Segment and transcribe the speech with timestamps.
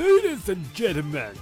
[0.00, 1.34] Ladies and gentlemen，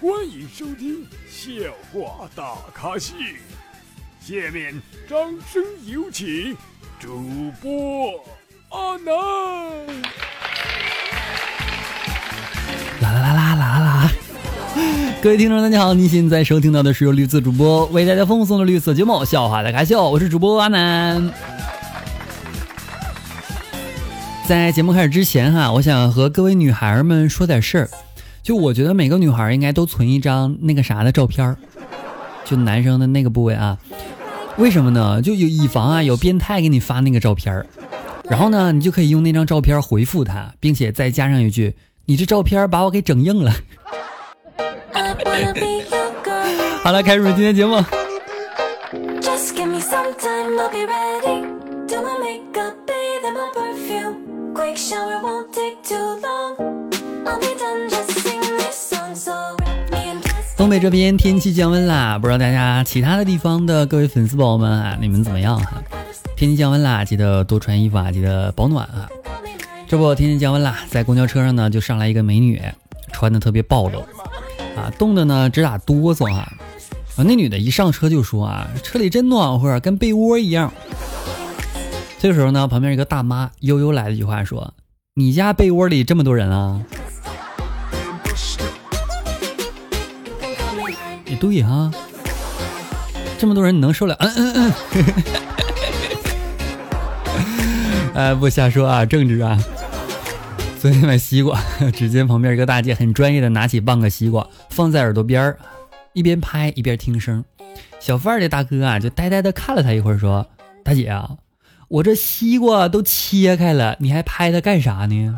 [0.00, 1.52] 欢迎收听笑
[1.92, 3.14] 话大咖秀。
[4.20, 4.74] 下面
[5.08, 5.16] 掌
[5.48, 6.56] 声有请
[6.98, 8.10] 主播
[8.70, 9.14] 阿南。
[13.00, 14.10] 啦啦啦啦啦啦！
[15.22, 21.32] 各位听众，大家好，您现在收听到的是由绿色主播为大家奉送的绿色节目《笑话大咖秀》，我是主播阿南。
[24.46, 27.90] 在节目开始之前哈，我想和各位女孩们说点事儿。
[28.44, 31.56] 就我觉得每个女孩应该都存一张那个啥的照片儿，
[32.44, 33.76] 就男生的那个部位啊。
[34.56, 35.20] 为什么呢？
[35.20, 37.66] 就有以防啊有变态给你发那个照片儿，
[38.30, 41.74] 然后呢你就可以用那张照片回复他，并且再加上一句
[42.06, 43.52] ：“你这照片把我给整硬了。”
[46.84, 47.84] 好了，开始今天节目。
[60.56, 65.82] 东北这边天气降温啦，不知道大家其他的地方的各位粉丝宝宝们啊，你们怎么样哈？
[66.36, 69.08] 天气降温啦，记得多穿衣服啊，记得保暖啊。
[69.88, 72.62] 这不，天气降温啦，在公交车上呢，就上来一个美女，
[73.12, 73.98] 穿的特别暴露
[74.76, 76.42] 啊，冻的呢直打哆嗦哈。
[77.16, 80.72] 啊，那女的一上车就说啊，车里真暖和，跟被窝一样。
[82.18, 84.74] 这个时候呢，旁边一个大妈悠悠来了一句话说
[85.14, 86.82] ：“你家被窝里这么多人啊？”
[91.26, 91.92] 也对哈，
[93.38, 94.14] 这么多人你能受了？
[94.20, 94.72] 嗯嗯嗯。
[98.14, 99.62] 哎，不瞎说啊，正直啊。
[100.80, 101.60] 昨天买西瓜，
[101.92, 105.58] 只见旁边一个大姐很专业的拿起半个西瓜放在耳朵边儿，
[106.12, 107.44] 一边拍一边听声。
[108.00, 110.46] 小贩的大哥啊，就呆呆的看了他一会儿，说
[110.82, 111.30] ：“大姐啊。”
[111.88, 115.36] 我这西瓜都切开了，你还拍它干啥呢？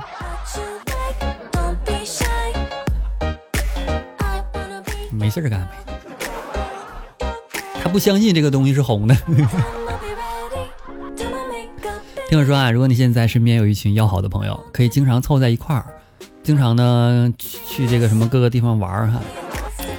[5.12, 5.68] 没事干呗。
[7.82, 9.14] 他不相信这个东西是红的。
[12.30, 15.84] 听我说啊，如果你现在身边有一群要好的朋友，可以经常凑在一块儿，
[16.42, 19.20] 经常呢去这个什么各个地方玩哈。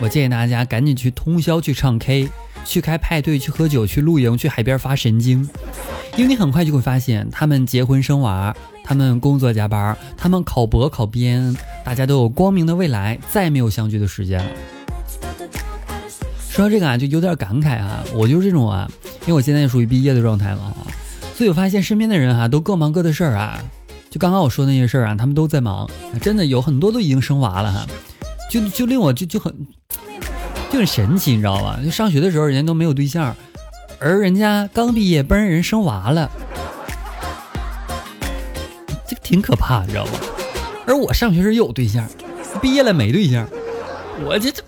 [0.02, 2.28] 我建议大家赶紧去通宵去唱 K，
[2.70, 5.42] 去开派对，去喝酒，去露营，去海边发神经。
[6.16, 14.52] 因为你很快就会发现，他们结婚生娃，他们工作加班，他们考博考编，大家都有光明的未来，再也没有相聚的时间了。
[16.48, 18.88] 说到这个啊，就有点感慨啊，我就是这种啊，
[19.22, 20.72] 因为我现在属于毕业的状态嘛，
[21.34, 23.60] 所以我发现身边的人哈都各忙各的事儿啊，
[24.12, 25.90] 就刚刚我说那些事儿啊，他们都在忙，
[26.22, 27.88] 真的有很多都已经生娃了哈，
[28.52, 29.52] 就就令我就就很
[30.72, 31.80] 就很神奇，你知道吧？
[31.84, 33.36] 就上学的时候人家都没有对象。
[34.00, 36.32] 而人家刚毕业，不让人生娃了，
[39.08, 40.12] 这个挺可怕，你知道吧？
[40.86, 42.08] 而我上学时有对象，
[42.62, 43.46] 毕业了没对象，
[44.26, 44.64] 我这这，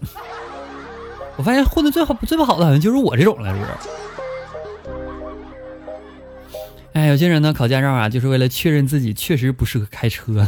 [1.37, 3.71] 我发现混的最好最不好的好像就是我这种了，是不是？
[6.93, 10.45] 哎，有些人呢考驾照啊，就是为了确认自己确实不适合开车，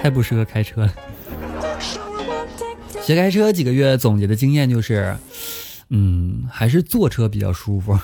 [0.00, 0.94] 太不适合开车了。
[3.02, 5.16] 学开车几个月总结的经验就是。
[5.90, 7.96] 嗯，还是坐车比较舒服。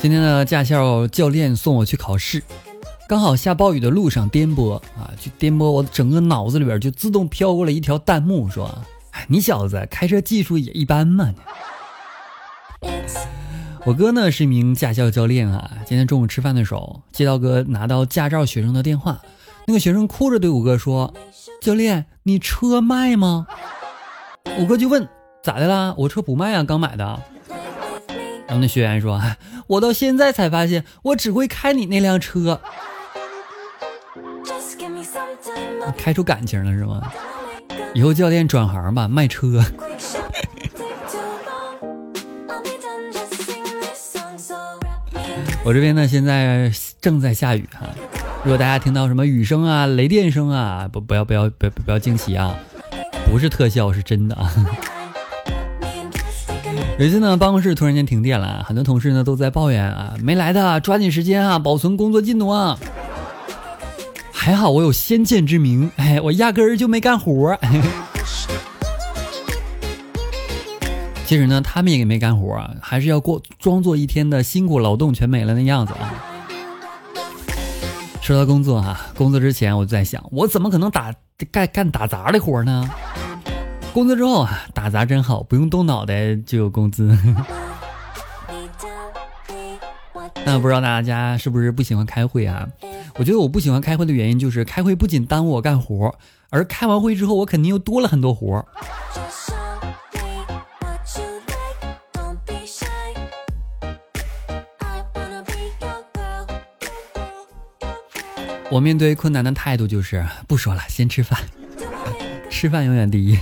[0.00, 2.42] 今天的驾校教练送我去考试，
[3.08, 8.72] 刚好下暴雨的路上颠簸啊，就颠簸，我整个脑子里边就自动飘过了一条弹幕，说
[9.26, 11.34] ：“你小子开车技术也一般嘛。”
[13.86, 15.70] 我哥呢是一名驾校教练啊。
[15.86, 19.20] 今天中午吃饭的时候，接到哥拿到驾照学生的电话，
[19.66, 21.12] 那个学生哭着对我哥说
[21.62, 23.46] ：“教练，你车卖吗？”
[24.58, 25.08] 我哥就问
[25.42, 25.94] ：“咋的啦？
[25.96, 27.04] 我车不卖啊，刚买的。”
[28.46, 29.20] 然后那学员说
[29.66, 32.60] ：“我到现在才发现，我只会开你那辆车。”
[35.96, 37.10] 开出感情了是吗？
[37.94, 39.62] 以后教练转行吧，卖车。
[45.62, 47.86] 我这边呢，现在正在下雨哈。
[48.42, 52.54] 如果大家听到什么雨声啊、雷电声啊，不不要不要不要不要惊奇啊，
[53.30, 54.50] 不是特效，是真的啊。
[56.98, 62.78] 有一次呢，办公室突然间停电了，很多同事呢都在抱怨啊，没来的抓紧时间啊，保存工作进度啊。
[64.32, 67.58] 还好我有先见之明，哎，我压根儿就没干活。
[71.30, 76.12] 其实呢，他们也没干活啊，还是要过装作一天的辛苦劳动全没了那样子啊。
[78.20, 81.14] 说到工作哈，工作之前我就在想，我怎么可能打
[81.52, 82.90] 干干打杂的活呢？
[83.92, 87.16] 工作之后啊，打杂真好，不用动脑袋就有工资。
[90.44, 92.66] 那不知道大家是不是不喜欢开会啊？
[93.18, 96.12] 我觉得我不喜欢开会的原因就是开会不仅耽误我干活，
[96.48, 98.66] 而开完会之后我肯定又多了很多活。
[108.70, 111.40] 我面对困难的态度就是不说了，先吃饭，
[112.48, 113.36] 吃饭永远第一。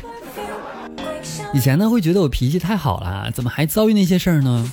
[1.53, 4.73] 以前呢会觉得我脾气太好了，怎么还遭遇那些事儿呢？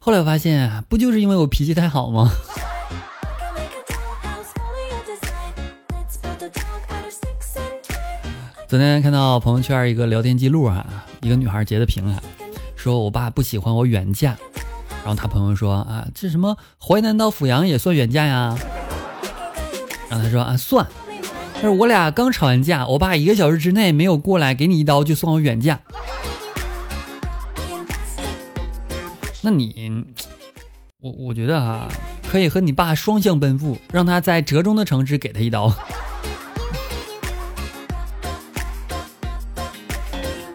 [0.00, 2.32] 后来我发现，不就是因为我脾气太好吗？
[8.66, 12.20] 昨天看到朋友圈一个聊天记录啊，一个女孩截的屏啊，
[12.74, 14.36] 说我爸不喜欢我远嫁，
[15.04, 18.58] 然后她朋友说啊，这什么淮南到阜阳也算远嫁呀？
[20.08, 20.86] 然后他说啊算，
[21.54, 25.78] 但是我俩刚吵完架，我爸一个小时之内没有过来给你一刀，就算我远嫁。
[29.42, 30.04] 那你，
[31.00, 31.88] 我我觉得哈，
[32.28, 35.72] 可以和你爸双向奔赴，让他在折中的城市给他一刀。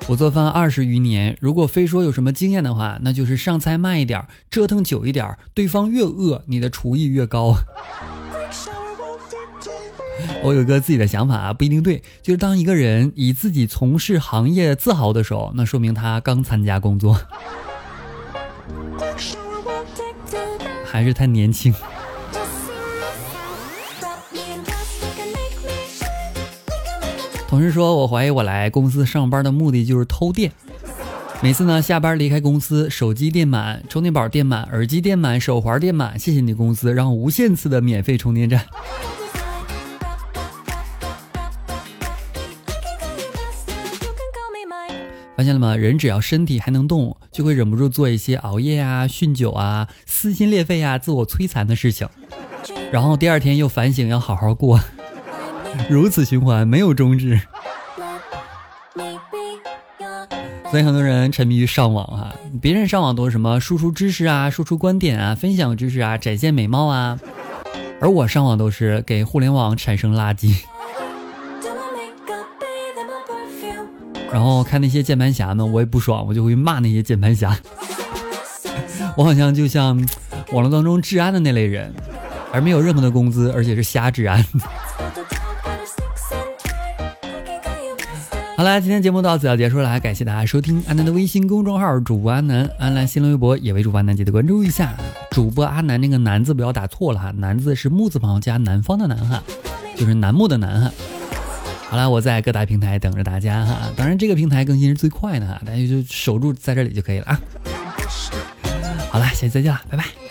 [0.05, 7.55] 我做饭二十余年，如果非说有什么经验的话，那就是上菜慢一点，折腾久一点，对方越饿，你的厨艺越高。
[10.41, 12.01] 我有个自己的想法啊，不一定对。
[12.21, 17.19] 就是当一个人以自己从事行业自豪的时候，那说明他刚参加工作，
[20.85, 21.73] 还是太年轻。
[27.47, 30.51] 同事说我怀疑我来公司上班的目的就是偷电。
[31.39, 36.17] 每次呢下班离开公司，手机电满，充电宝电满，耳机电满，手环电满。
[36.17, 38.65] 谢谢你公司，让我无限次的免费充电站。
[45.35, 45.75] 发现了吗？
[45.75, 52.07] 人只要身体还能动，就会忍不住做一些熬夜啊、酗酒啊、撕心裂肺啊、自我摧残的事情，
[52.91, 54.79] 然后第二天又反省要好好过，
[55.89, 57.41] 如此循环没有终止。
[60.69, 67.19] 所以很多人沉迷于上网啊，别人上网都是什么输出知识啊、输出观点啊、分享知识啊、展现美貌啊，
[67.99, 70.63] 而我上网都是给互联网产生垃圾。
[74.33, 77.55] 然后看那些键盘侠们，我也不爽，我就会骂那些键盘侠。
[79.15, 79.95] 我好像就像
[80.51, 81.93] 网络当中治安的那类人，
[82.51, 84.43] 而没有任何的工资，而且是瞎治安。
[88.57, 94.95] 好了，今天节目到此要结束了，感谢大家收听安南的微信公众号主播安南，安南新浪微博也为主播安南记得关注一下。
[95.29, 99.43] 主播阿南那个南字不要打错了哈，南字是木字旁加南方的南哈，
[99.95, 100.91] 就是楠木的楠哈。
[101.93, 103.93] 好了，我在各大平台等着大家哈。
[103.95, 107.39] 当然，这个平台更新是最快的哈，大家就守住在这里就可以了啊。
[109.11, 110.22] 好了，下期再见了，拜拜。